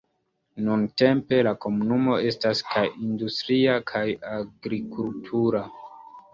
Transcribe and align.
Nuntempe, 0.69 1.39
la 1.47 1.53
komunumo 1.65 2.17
estas 2.31 2.65
kaj 2.71 2.85
industria 3.09 3.79
kaj 3.95 4.05
agrikultura. 4.35 5.67